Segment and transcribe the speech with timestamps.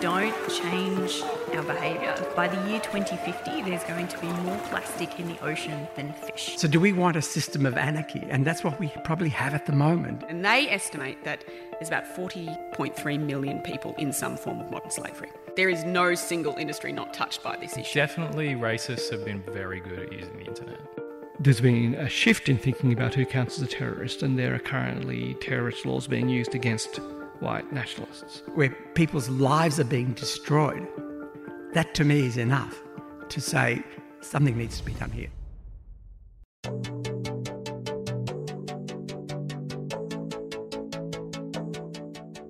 [0.00, 1.22] don't change
[1.54, 5.88] our behaviour, by the year 2050, there's going to be more plastic in the ocean
[5.96, 6.56] than fish.
[6.56, 8.22] So, do we want a system of anarchy?
[8.28, 10.22] And that's what we probably have at the moment.
[10.28, 15.30] And they estimate that there's about 40.3 million people in some form of modern slavery.
[15.56, 17.94] There is no single industry not touched by this issue.
[17.94, 20.80] Definitely, racists have been very good at using the internet.
[21.40, 24.58] There's been a shift in thinking about who counts as a terrorist, and there are
[24.58, 27.00] currently terrorist laws being used against
[27.40, 28.42] white nationalists.
[28.54, 30.86] Where people's lives are being destroyed.
[31.74, 32.82] That to me is enough
[33.28, 33.82] to say
[34.20, 35.28] something needs to be done here.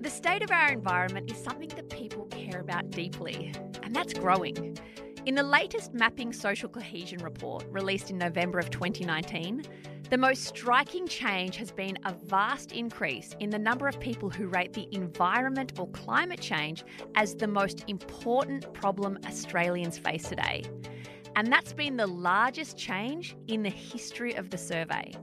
[0.01, 4.77] The state of our environment is something that people care about deeply, and that's growing.
[5.25, 9.63] In the latest Mapping Social Cohesion report released in November of 2019,
[10.09, 14.47] the most striking change has been a vast increase in the number of people who
[14.47, 20.63] rate the environment or climate change as the most important problem Australians face today.
[21.35, 25.13] And that's been the largest change in the history of the survey.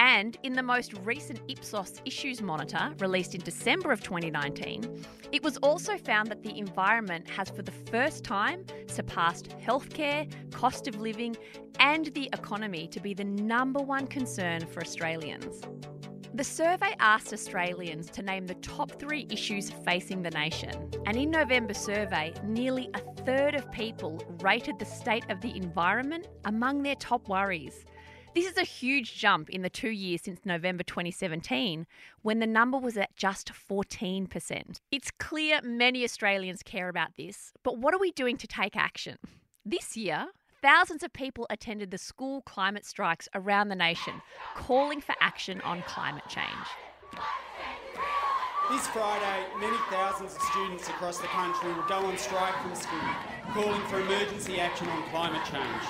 [0.00, 5.56] And in the most recent Ipsos Issues Monitor, released in December of 2019, it was
[5.58, 11.36] also found that the environment has for the first time surpassed healthcare, cost of living,
[11.80, 15.62] and the economy to be the number one concern for Australians.
[16.34, 20.70] The survey asked Australians to name the top three issues facing the nation.
[21.06, 26.28] And in November's survey, nearly a third of people rated the state of the environment
[26.44, 27.84] among their top worries.
[28.38, 31.88] This is a huge jump in the two years since November 2017,
[32.22, 34.76] when the number was at just 14%.
[34.92, 39.16] It's clear many Australians care about this, but what are we doing to take action?
[39.66, 40.28] This year,
[40.62, 44.22] thousands of people attended the school climate strikes around the nation,
[44.54, 46.68] calling for action on climate change.
[48.70, 53.00] This Friday, many thousands of students across the country will go on strike from school,
[53.48, 55.82] calling for emergency action on climate change.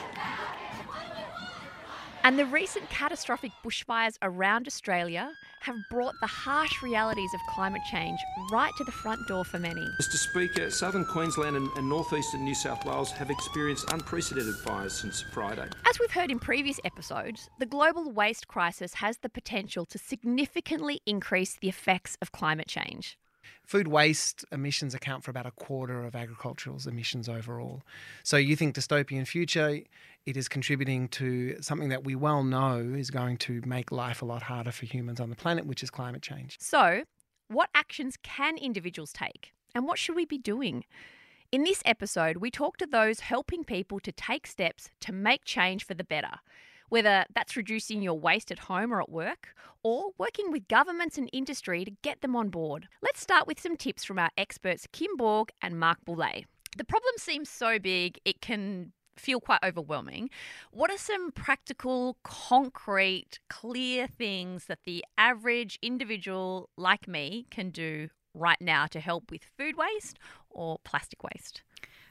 [2.28, 8.20] And the recent catastrophic bushfires around Australia have brought the harsh realities of climate change
[8.52, 9.80] right to the front door for many.
[9.80, 15.24] Mr Speaker, southern Queensland and, and northeastern New South Wales have experienced unprecedented fires since
[15.32, 15.70] Friday.
[15.88, 21.00] As we've heard in previous episodes, the global waste crisis has the potential to significantly
[21.06, 23.16] increase the effects of climate change.
[23.68, 27.82] Food waste emissions account for about a quarter of agricultural emissions overall.
[28.22, 29.80] So you think dystopian future,
[30.24, 34.24] it is contributing to something that we well know is going to make life a
[34.24, 36.56] lot harder for humans on the planet, which is climate change.
[36.58, 37.04] So,
[37.48, 39.52] what actions can individuals take?
[39.74, 40.84] And what should we be doing?
[41.52, 45.84] In this episode, we talk to those helping people to take steps to make change
[45.84, 46.40] for the better
[46.88, 51.30] whether that's reducing your waste at home or at work, or working with governments and
[51.32, 52.88] industry to get them on board.
[53.02, 56.46] Let's start with some tips from our experts Kim Borg and Mark Boulay.
[56.76, 60.30] The problem seems so big, it can feel quite overwhelming.
[60.70, 68.08] What are some practical, concrete, clear things that the average individual like me can do
[68.34, 70.18] right now to help with food waste
[70.50, 71.62] or plastic waste?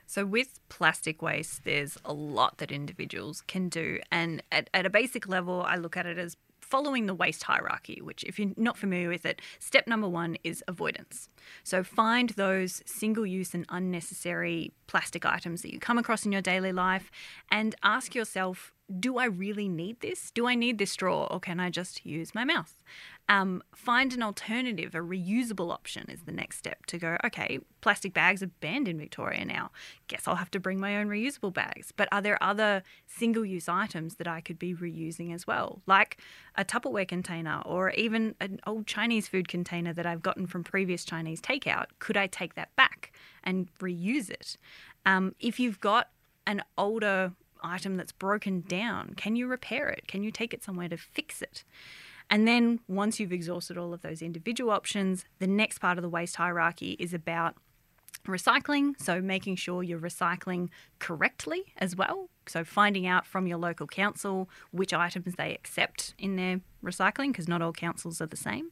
[0.08, 4.00] So, with plastic waste, there's a lot that individuals can do.
[4.10, 8.02] And at, at a basic level, I look at it as following the waste hierarchy,
[8.02, 11.28] which, if you're not familiar with it, step number one is avoidance.
[11.64, 16.42] So find those single use and unnecessary plastic items that you come across in your
[16.42, 17.12] daily life
[17.52, 20.32] and ask yourself do I really need this?
[20.32, 22.82] Do I need this straw or can I just use my mouth?
[23.30, 28.14] Um, find an alternative, a reusable option is the next step to go, okay, plastic
[28.14, 29.72] bags are banned in Victoria now.
[30.08, 31.92] Guess I'll have to bring my own reusable bags.
[31.96, 35.82] But are there other single use items that I could be reusing as well?
[35.86, 36.18] Like
[36.56, 41.04] a Tupperware container or even an old Chinese food container that I've gotten from previous
[41.04, 41.88] Chinese takeout.
[42.00, 43.12] Could I take that back
[43.44, 44.58] and reuse it?
[45.06, 46.10] Um, if you've got
[46.46, 50.08] an older item that's broken down, can you repair it?
[50.08, 51.66] Can you take it somewhere to fix it?
[52.30, 56.10] And then once you've exhausted all of those individual options, the next part of the
[56.10, 57.56] waste hierarchy is about
[58.26, 59.00] recycling.
[59.00, 60.70] So making sure you're recycling
[61.00, 62.30] correctly as well.
[62.46, 67.48] So finding out from your local council which items they accept in their recycling, because
[67.48, 68.72] not all councils are the same.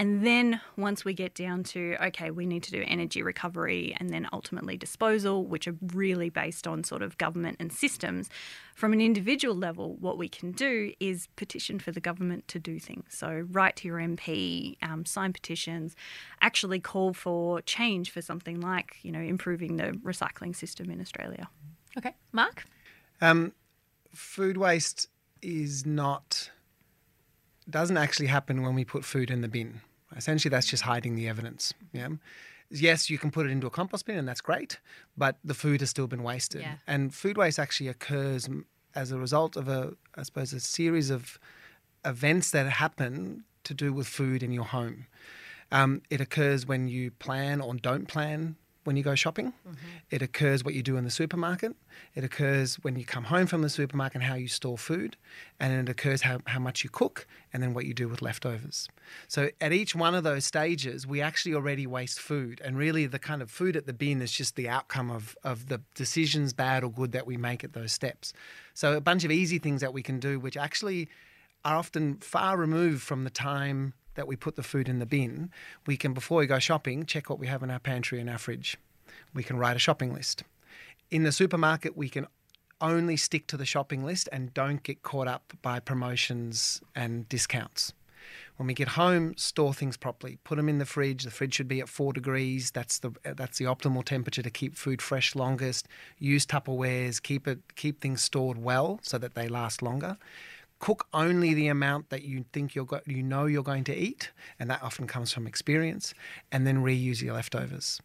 [0.00, 4.08] And then once we get down to, okay, we need to do energy recovery and
[4.08, 8.30] then ultimately disposal, which are really based on sort of government and systems,
[8.74, 12.78] from an individual level, what we can do is petition for the government to do
[12.80, 13.08] things.
[13.10, 15.94] So write to your MP, um, sign petitions,
[16.40, 21.46] actually call for change for something like, you know, improving the recycling system in Australia.
[21.98, 22.14] Okay.
[22.32, 22.64] Mark?
[23.20, 23.52] Um,
[24.14, 25.08] food waste
[25.42, 26.50] is not,
[27.68, 29.82] doesn't actually happen when we put food in the bin.
[30.16, 31.72] Essentially, that's just hiding the evidence.
[31.92, 32.08] Yeah.
[32.70, 34.78] yes, you can put it into a compost bin and that's great,
[35.16, 36.62] but the food has still been wasted.
[36.62, 36.74] Yeah.
[36.86, 38.48] And food waste actually occurs
[38.94, 41.38] as a result of a, I suppose, a series of
[42.04, 45.06] events that happen to do with food in your home.
[45.72, 49.52] Um, it occurs when you plan or don't plan when you go shopping.
[49.68, 49.76] Mm-hmm.
[50.10, 51.76] It occurs what you do in the supermarket.
[52.14, 55.16] It occurs when you come home from the supermarket and how you store food.
[55.58, 58.88] And it occurs how, how much you cook and then what you do with leftovers.
[59.28, 62.60] So at each one of those stages, we actually already waste food.
[62.64, 65.68] And really, the kind of food at the bin is just the outcome of, of
[65.68, 68.32] the decisions, bad or good, that we make at those steps.
[68.72, 71.08] So a bunch of easy things that we can do, which actually
[71.64, 75.50] are often far removed from the time that we put the food in the bin.
[75.86, 78.38] We can, before we go shopping, check what we have in our pantry and our
[78.38, 78.76] fridge.
[79.34, 80.44] We can write a shopping list.
[81.10, 82.26] In the supermarket, we can
[82.80, 87.92] only stick to the shopping list and don't get caught up by promotions and discounts.
[88.56, 90.38] When we get home, store things properly.
[90.44, 91.24] Put them in the fridge.
[91.24, 92.70] The fridge should be at four degrees.
[92.70, 95.88] That's the that's the optimal temperature to keep food fresh longest.
[96.18, 97.22] Use Tupperwares.
[97.22, 100.18] Keep it keep things stored well so that they last longer
[100.80, 104.32] cook only the amount that you think you're go- you know you're going to eat,
[104.58, 106.12] and that often comes from experience,
[106.50, 108.00] and then reuse your leftovers.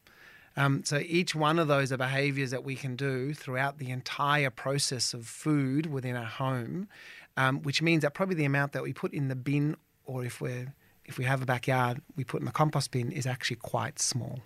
[0.57, 4.50] Um, so each one of those are behaviours that we can do throughout the entire
[4.50, 6.88] process of food within our home,
[7.36, 9.75] um, which means that probably the amount that we put in the bin,
[10.06, 10.74] or if we're
[11.06, 14.39] if we have a backyard, we put in the compost bin is actually quite small.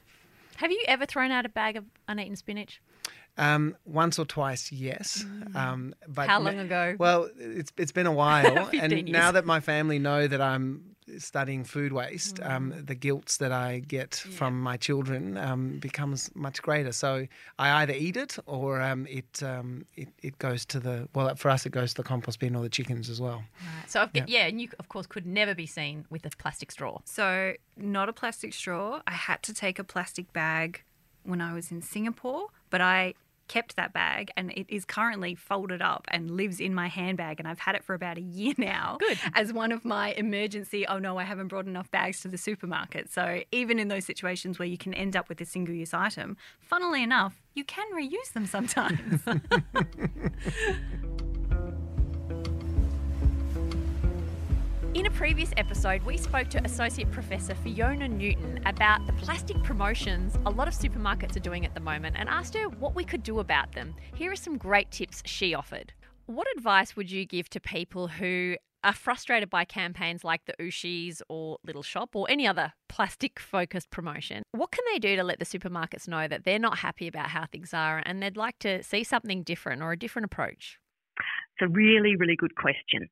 [0.58, 2.82] Have you ever thrown out a bag of uneaten spinach?
[3.38, 5.26] Um, once or twice, yes.
[5.56, 6.96] Um, but How long ago?
[7.00, 9.10] Well, it's it's been a while, and years.
[9.10, 10.84] now that my family know that I'm
[11.18, 12.86] studying food waste, um, Mm.
[12.88, 16.92] the guilt that I get from my children um, becomes much greater.
[16.92, 17.28] So
[17.58, 21.50] I either eat it or um, it, um, it it goes to the well for
[21.50, 23.44] us it goes to the compost bin or the chickens as well.
[23.88, 27.00] So I've, yeah, and you of course could never be seen with a plastic straw.
[27.06, 29.02] So, not a plastic straw.
[29.08, 30.84] I had to take a plastic bag
[31.30, 33.14] when I was in Singapore, but I
[33.50, 37.48] kept that bag and it is currently folded up and lives in my handbag and
[37.48, 39.20] I've had it for about a year now Good.
[39.34, 43.12] as one of my emergency oh no I haven't brought enough bags to the supermarket
[43.12, 46.38] so even in those situations where you can end up with a single use item
[46.60, 49.22] funnily enough you can reuse them sometimes
[54.96, 60.36] In a previous episode, we spoke to Associate Professor Fiona Newton about the plastic promotions
[60.48, 63.22] a lot of supermarkets are doing at the moment and asked her what we could
[63.22, 63.94] do about them.
[64.16, 65.94] Here are some great tips she offered.
[66.26, 71.22] What advice would you give to people who are frustrated by campaigns like the Ooshies
[71.30, 74.42] or Little Shop or any other plastic focused promotion?
[74.54, 77.46] What can they do to let the supermarkets know that they're not happy about how
[77.46, 80.80] things are and they'd like to see something different or a different approach?
[81.20, 83.08] It's a really, really good question.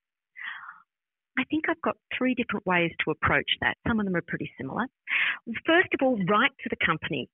[1.38, 3.78] I think I've got three different ways to approach that.
[3.88, 4.86] Some of them are pretty similar.
[5.66, 7.30] First of all, write to the company.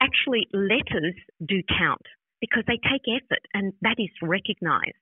[0.00, 1.14] Actually, letters
[1.46, 2.02] do count
[2.40, 4.92] because they take effort and that is recognised.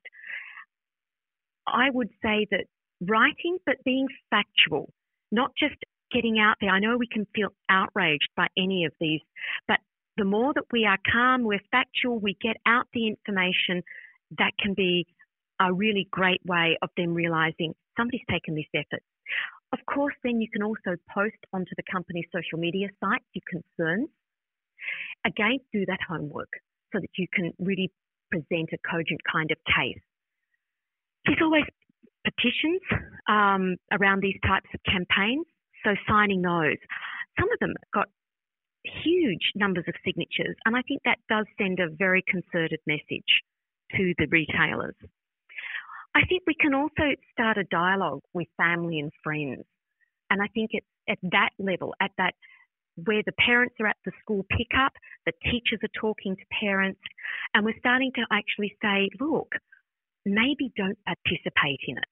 [1.66, 2.66] I would say that
[3.00, 4.92] writing, but being factual,
[5.32, 5.76] not just
[6.12, 6.70] getting out there.
[6.70, 9.20] I know we can feel outraged by any of these,
[9.66, 9.78] but
[10.16, 13.82] the more that we are calm, we're factual, we get out the information,
[14.38, 15.06] that can be
[15.60, 19.02] a really great way of them realizing somebody's taken this effort.
[19.72, 24.08] Of course, then you can also post onto the company's social media sites your concerns.
[25.24, 26.50] Again, do that homework
[26.92, 27.92] so that you can really
[28.30, 30.02] present a cogent kind of case.
[31.26, 31.64] There's always
[32.24, 32.80] petitions
[33.28, 35.46] um, around these types of campaigns,
[35.84, 36.80] so signing those.
[37.38, 38.08] Some of them got
[39.04, 43.30] huge numbers of signatures, and I think that does send a very concerted message
[43.96, 44.96] to the retailers.
[46.14, 49.64] I think we can also start a dialogue with family and friends.
[50.30, 52.34] And I think it's at that level, at that
[53.04, 54.92] where the parents are at the school pickup,
[55.24, 57.00] the teachers are talking to parents,
[57.54, 59.52] and we're starting to actually say, look,
[60.26, 62.10] maybe don't participate in it.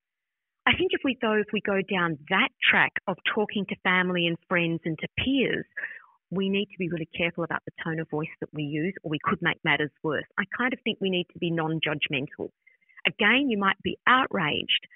[0.67, 4.27] I think if we though if we go down that track of talking to family
[4.27, 5.65] and friends and to peers,
[6.31, 9.11] we need to be really careful about the tone of voice that we use, or
[9.11, 10.27] we could make matters worse.
[10.39, 12.51] I kind of think we need to be non judgmental.
[13.07, 14.87] Again, you might be outraged,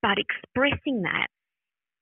[0.00, 1.28] but expressing that,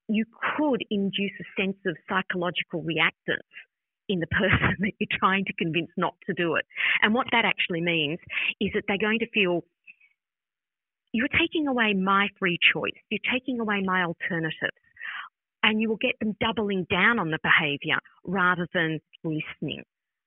[0.09, 0.25] you
[0.57, 3.47] could induce a sense of psychological reactance
[4.09, 6.65] in the person that you're trying to convince not to do it.
[7.03, 8.19] And what that actually means
[8.61, 9.63] is that they're going to feel
[11.13, 14.77] you're taking away my free choice, you're taking away my alternatives
[15.63, 19.83] and you will get them doubling down on the behaviour rather than listening.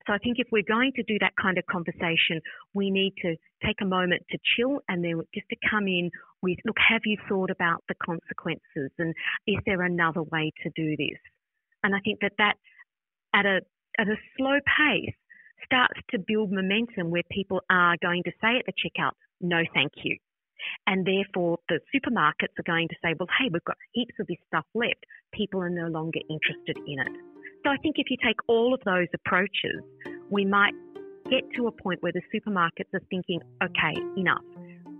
[0.06, 2.42] So I think if we're going to do that kind of conversation,
[2.74, 6.58] we need to take a moment to chill and then just to come in with,
[6.66, 9.14] look, have you thought about the consequences and
[9.48, 11.20] is there another way to do this?
[11.84, 12.56] And I think that that
[13.34, 13.62] at a
[13.98, 15.16] at a slow pace
[15.66, 19.92] starts to build momentum where people are going to say at the checkout, no, thank
[20.04, 20.18] you.
[20.88, 24.38] And therefore, the supermarkets are going to say, well, hey, we've got heaps of this
[24.48, 25.06] stuff left.
[25.34, 27.33] People are no longer interested in it.
[27.64, 29.82] So I think if you take all of those approaches,
[30.30, 30.74] we might
[31.30, 34.44] get to a point where the supermarkets are thinking, okay, enough.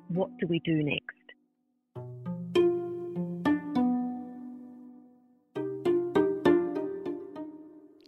[0.08, 1.18] What do we do next?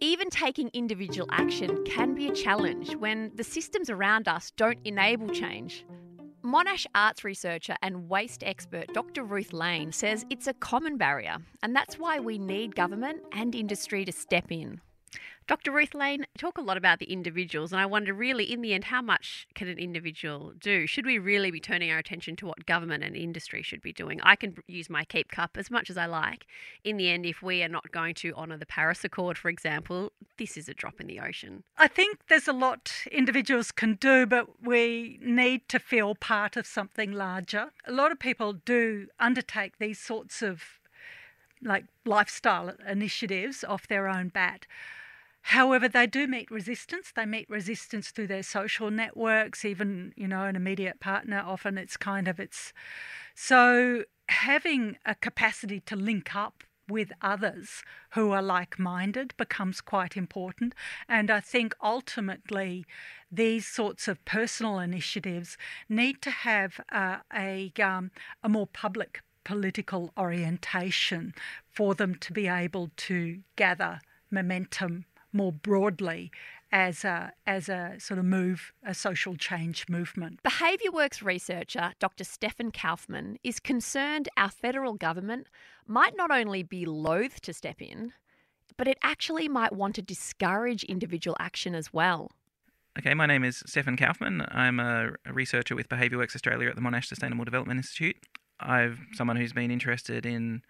[0.00, 5.28] Even taking individual action can be a challenge when the systems around us don't enable
[5.28, 5.84] change.
[6.46, 9.24] Monash arts researcher and waste expert Dr.
[9.24, 14.04] Ruth Lane says it's a common barrier, and that's why we need government and industry
[14.04, 14.80] to step in.
[15.46, 15.70] Dr.
[15.70, 18.84] Ruth Lane, talk a lot about the individuals, and I wonder really, in the end,
[18.84, 20.88] how much can an individual do?
[20.88, 24.20] Should we really be turning our attention to what government and industry should be doing?
[24.22, 26.46] I can use my keep cup as much as I like.
[26.82, 30.10] In the end, if we are not going to honour the Paris Accord, for example,
[30.36, 31.62] this is a drop in the ocean.
[31.78, 36.66] I think there's a lot individuals can do, but we need to feel part of
[36.66, 37.70] something larger.
[37.86, 40.80] A lot of people do undertake these sorts of
[41.62, 44.66] like lifestyle initiatives off their own bat.
[45.50, 47.12] However, they do meet resistance.
[47.14, 51.40] They meet resistance through their social networks, even, you know, an immediate partner.
[51.46, 52.72] Often it's kind of it's
[53.32, 57.84] so having a capacity to link up with others
[58.14, 60.74] who are like minded becomes quite important.
[61.08, 62.84] And I think ultimately
[63.30, 65.56] these sorts of personal initiatives
[65.88, 68.10] need to have uh, a, um,
[68.42, 71.34] a more public political orientation
[71.70, 75.04] for them to be able to gather momentum
[75.36, 76.30] more broadly
[76.72, 80.42] as a, as a sort of move, a social change movement.
[80.42, 82.24] Behaviour Works researcher Dr.
[82.24, 85.48] Stefan Kaufman is concerned our federal government
[85.86, 88.12] might not only be loath to step in,
[88.76, 92.30] but it actually might want to discourage individual action as well.
[92.98, 94.44] Okay, my name is Stefan Kaufman.
[94.48, 98.16] I'm a researcher with Behaviour Works Australia at the Monash Sustainable Development Institute.
[98.58, 100.62] I'm someone who's been interested in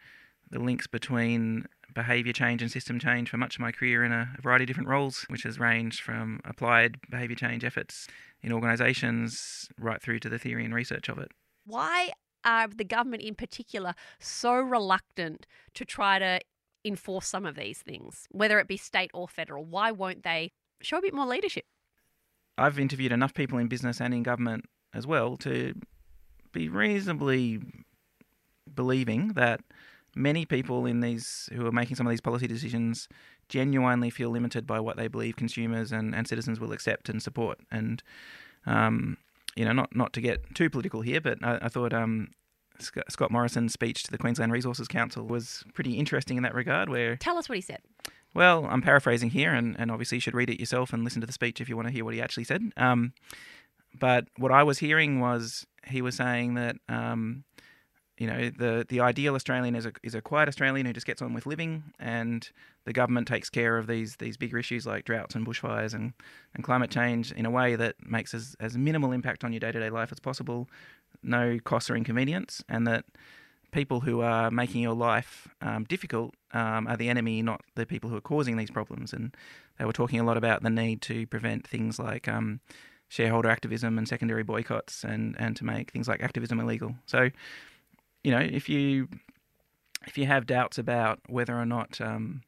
[0.51, 4.29] the links between behaviour change and system change for much of my career in a
[4.43, 8.07] variety of different roles, which has ranged from applied behaviour change efforts
[8.43, 11.33] in organisations right through to the theory and research of it.
[11.65, 12.13] Why
[12.45, 16.39] are the government in particular so reluctant to try to
[16.85, 19.65] enforce some of these things, whether it be state or federal?
[19.65, 21.65] Why won't they show a bit more leadership?
[22.59, 25.75] I've interviewed enough people in business and in government as well to
[26.53, 27.59] be reasonably
[28.73, 29.63] believing that
[30.17, 33.09] many people in these who are making some of these policy decisions
[33.49, 37.61] genuinely feel limited by what they believe consumers and, and citizens will accept and support.
[37.71, 38.03] And
[38.65, 39.19] um,
[39.55, 42.31] you know, not not to get too political here, but I, I thought um,
[42.79, 46.89] Scott Morrison's speech to the Queensland Resources Council was pretty interesting in that regard.
[46.89, 47.81] Where tell us what he said.
[48.35, 51.27] Well, I'm paraphrasing here, and, and obviously you should read it yourself and listen to
[51.27, 52.71] the speech if you want to hear what he actually said.
[52.77, 53.15] Um,
[53.99, 57.45] but what I was hearing was he was saying that um,
[58.19, 61.21] you know the the ideal Australian is a is a quiet Australian who just gets
[61.21, 62.49] on with living, and
[62.85, 66.15] the government takes care of these these bigger issues like droughts and bushfires and,
[66.55, 69.73] and climate change in a way that makes as as minimal impact on your day
[69.73, 70.69] to day life as possible,
[71.23, 73.05] no costs or inconvenience, and that
[73.71, 78.09] people who are making your life um, difficult um, are the enemy, not the people
[78.09, 79.13] who are causing these problems.
[79.13, 79.37] And
[79.79, 82.61] they were talking a lot about the need to prevent things like um,
[83.09, 86.95] shareholder activism and secondary boycotts, and and to make things like activism illegal.
[87.05, 87.31] So
[88.27, 89.07] you know, if you
[90.05, 92.43] if you have doubts about whether or not um,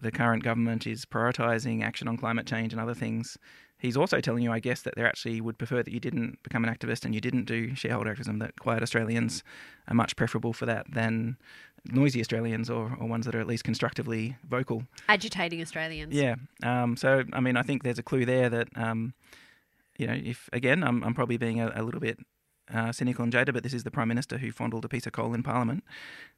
[0.00, 3.36] the current government is prioritising action on climate change and other things,
[3.76, 6.64] he's also telling you, I guess, that they actually would prefer that you didn't become
[6.64, 8.38] an activist and you didn't do shareholder activism.
[8.38, 9.44] That quiet Australians
[9.86, 11.36] are much preferable for that than
[11.84, 14.84] noisy Australians or, or ones that are at least constructively vocal.
[15.10, 16.14] Agitating Australians.
[16.14, 16.36] Yeah.
[16.62, 19.12] Um, so, I mean, I think there's a clue there that, um,
[19.98, 22.18] you know, if again, I'm, I'm probably being a, a little bit
[22.72, 25.12] uh, cynical and jaded, but this is the Prime Minister who fondled a piece of
[25.12, 25.84] coal in Parliament.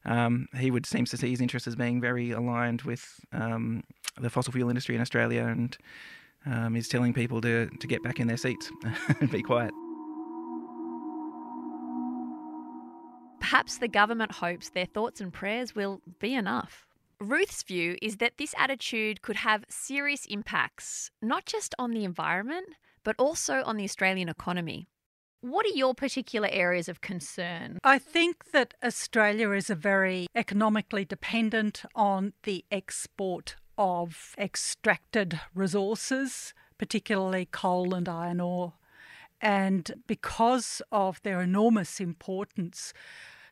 [0.05, 3.83] Um, he would seems to see his interests as being very aligned with um,
[4.19, 5.77] the fossil fuel industry in Australia and
[6.45, 8.71] um, is telling people to, to get back in their seats
[9.19, 9.71] and be quiet.
[13.39, 16.85] Perhaps the government hopes their thoughts and prayers will be enough.
[17.19, 22.67] Ruth's view is that this attitude could have serious impacts, not just on the environment,
[23.03, 24.87] but also on the Australian economy.
[25.41, 27.79] What are your particular areas of concern?
[27.83, 36.53] I think that Australia is a very economically dependent on the export of extracted resources,
[36.77, 38.73] particularly coal and iron ore.
[39.39, 42.93] And because of their enormous importance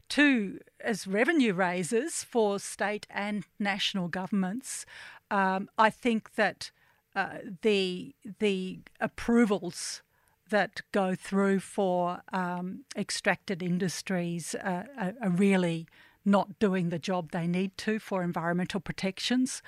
[0.10, 4.86] to as revenue raisers for state and national governments,
[5.32, 6.72] um, I think that
[7.16, 10.02] uh, the the approvals
[10.50, 14.88] that go through for um, extracted industries are,
[15.22, 15.88] are really
[16.26, 19.62] not doing the job they need to for environmental protections,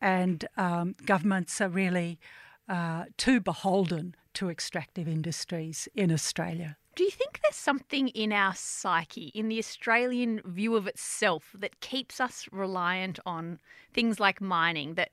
[0.00, 2.18] and um, governments are really
[2.68, 6.76] uh, too beholden to extractive industries in Australia.
[6.94, 11.80] Do you think there's something in our psyche, in the Australian view of itself, that
[11.80, 13.58] keeps us reliant on
[13.92, 14.94] things like mining?
[14.94, 15.10] That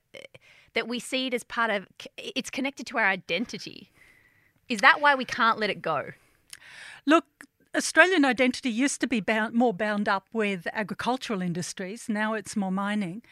[0.74, 3.90] that we see it as part of it's connected to our identity.
[4.68, 6.10] Is that why we can't let it go?
[7.06, 7.26] Look,
[7.76, 12.08] Australian identity used to be bound, more bound up with agricultural industries.
[12.08, 13.22] Now it's more mining.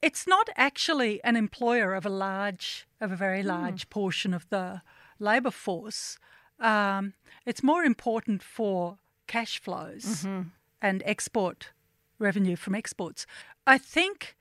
[0.00, 3.48] It's not actually an employer of a large, of a very hmm.
[3.48, 3.90] large mm.
[3.90, 4.82] portion of the
[5.18, 6.18] labour force
[6.60, 7.14] um,
[7.46, 10.48] it's more important for cash flows mm-hmm.
[10.80, 11.70] and export
[12.18, 13.26] revenue from exports.
[13.66, 14.36] I think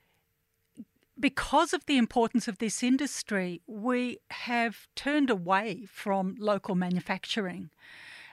[1.20, 7.70] because of the importance of this industry, we have turned away from local manufacturing.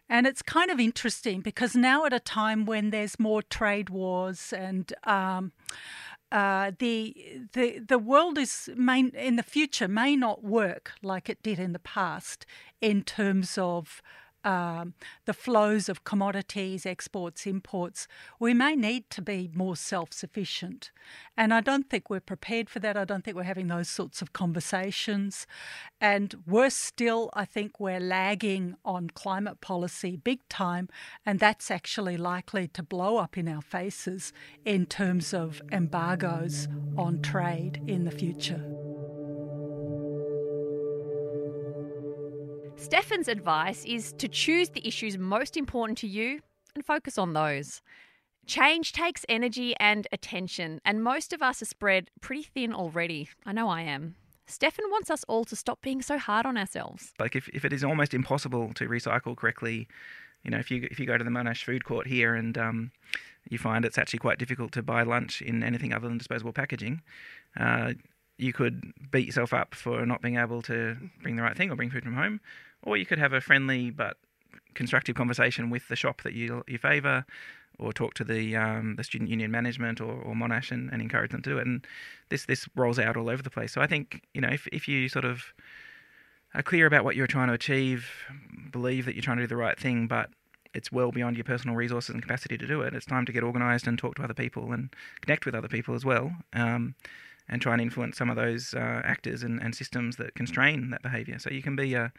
[0.09, 4.53] And it's kind of interesting because now, at a time when there's more trade wars
[4.53, 5.53] and um,
[6.33, 7.17] uh, the
[7.53, 11.79] the the world is in the future may not work like it did in the
[11.79, 12.47] past
[12.81, 14.03] in terms of
[14.45, 14.95] um,
[15.27, 18.07] the flows of commodities, exports, imports,
[18.39, 20.91] we may need to be more self sufficient.
[21.37, 22.97] And I don't think we're prepared for that.
[22.97, 25.47] I don't think we're having those sorts of conversations.
[26.01, 30.89] And worse still, I think we're lagging on climate policy big time.
[31.25, 34.33] And that's actually likely to blow up in our faces
[34.65, 38.70] in terms of embargoes on trade in the future.
[42.81, 46.41] Stefan's advice is to choose the issues most important to you
[46.75, 47.83] and focus on those.
[48.47, 53.29] Change takes energy and attention, and most of us are spread pretty thin already.
[53.45, 54.15] I know I am.
[54.47, 57.13] Stefan wants us all to stop being so hard on ourselves.
[57.21, 59.87] Like if, if it is almost impossible to recycle correctly,
[60.43, 62.93] you know, if you if you go to the Monash food court here and um,
[63.51, 67.03] you find it's actually quite difficult to buy lunch in anything other than disposable packaging,
[67.59, 67.93] uh,
[68.39, 71.77] you could beat yourself up for not being able to bring the right thing or
[71.77, 72.41] bring food from home,
[72.83, 74.17] or you could have a friendly but
[74.75, 77.25] constructive conversation with the shop that you you favour,
[77.79, 81.31] or talk to the um, the student union management or, or Monash and, and encourage
[81.31, 81.67] them to do it.
[81.67, 81.87] And
[82.29, 83.73] this this rolls out all over the place.
[83.73, 85.45] So I think you know if if you sort of
[86.55, 88.11] are clear about what you're trying to achieve,
[88.73, 90.31] believe that you're trying to do the right thing, but
[90.75, 92.95] it's well beyond your personal resources and capacity to do it.
[92.95, 95.95] It's time to get organised and talk to other people and connect with other people
[95.95, 96.33] as well.
[96.53, 96.95] Um,
[97.51, 101.03] and try and influence some of those uh, actors and, and systems that constrain that
[101.03, 101.39] behaviour.
[101.39, 102.13] So you can be a,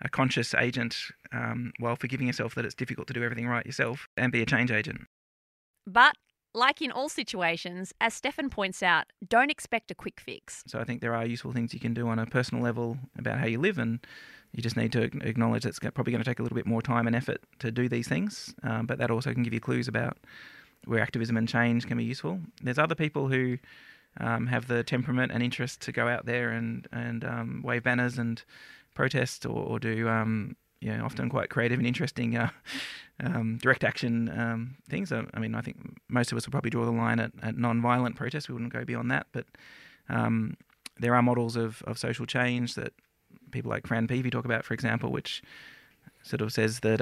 [0.00, 0.96] a conscious agent
[1.32, 4.46] um, while forgiving yourself that it's difficult to do everything right yourself and be a
[4.46, 5.02] change agent.
[5.86, 6.16] But
[6.54, 10.62] like in all situations, as Stefan points out, don't expect a quick fix.
[10.66, 13.38] So I think there are useful things you can do on a personal level about
[13.38, 14.00] how you live, and
[14.52, 16.80] you just need to acknowledge that it's probably going to take a little bit more
[16.80, 18.54] time and effort to do these things.
[18.62, 20.16] Um, but that also can give you clues about
[20.86, 22.40] where activism and change can be useful.
[22.62, 23.58] There's other people who
[24.18, 28.18] um, have the temperament and interest to go out there and and um, wave banners
[28.18, 28.42] and
[28.94, 32.50] protest or, or do um, you know, often quite creative and interesting uh,
[33.24, 35.12] um, direct action um, things.
[35.12, 35.76] I, I, mean, I think
[36.08, 38.48] most of us would probably draw the line at, at non-violent protests.
[38.48, 39.46] We wouldn't go beyond that, but
[40.08, 40.56] um,
[40.98, 42.92] there are models of, of social change that
[43.50, 45.42] people like Fran Peavey talk about, for example, which
[46.22, 47.00] sort of says that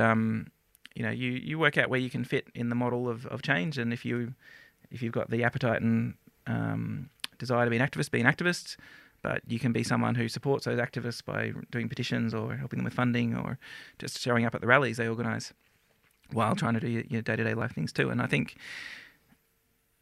[0.94, 3.42] you know you, you work out where you can fit in the model of, of
[3.42, 4.34] change, and if you
[4.90, 6.14] if you've got the appetite and
[6.46, 8.76] um, desire to be an activist, be an activist.
[9.22, 12.84] But you can be someone who supports those activists by doing petitions or helping them
[12.84, 13.58] with funding or
[13.98, 15.52] just showing up at the rallies they organise
[16.32, 18.10] while trying to do your day to day life things too.
[18.10, 18.56] And I think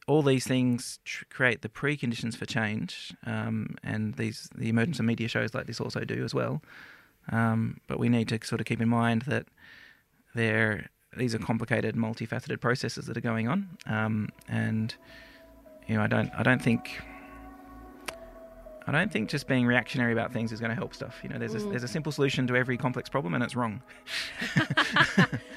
[0.06, 5.06] all these things tr- create the preconditions for change, um, and these the emergence of
[5.06, 6.62] media shows like this also do as well.
[7.30, 9.46] Um, but we need to sort of keep in mind that
[10.34, 14.94] there these are complicated, multifaceted processes that are going on, um, and
[15.86, 17.00] you know, I don't, I don't think,
[18.86, 21.20] I don't think just being reactionary about things is going to help stuff.
[21.22, 21.70] You know, there's a, mm.
[21.70, 23.82] there's a simple solution to every complex problem, and it's wrong.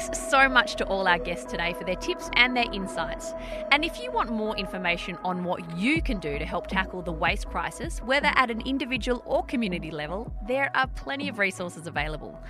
[0.00, 3.34] Thanks so much to all our guests today for their tips and their insights.
[3.70, 7.12] And if you want more information on what you can do to help tackle the
[7.12, 12.42] waste crisis, whether at an individual or community level, there are plenty of resources available.